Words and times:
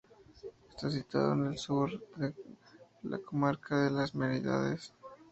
Está 0.67 0.89
situado 0.89 1.33
en 1.33 1.45
el 1.45 1.59
sur 1.59 1.91
de 2.15 2.33
la 3.03 3.19
Comarca 3.19 3.83
de 3.83 3.91
Las 3.91 4.15
Merindades. 4.15 4.91